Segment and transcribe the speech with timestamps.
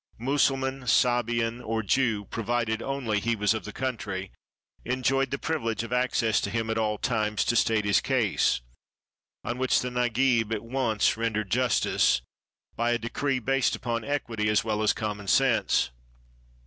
[0.17, 4.31] Mussulman, Sabian, or Jew, provided only he was of the country,
[4.83, 8.61] enjoyed the privilege of access to him at all times to state his case,
[9.43, 12.23] 529 ARABIA on which the Nagib at once rendered justice
[12.75, 15.91] by a decree based upon equity as well as common sense.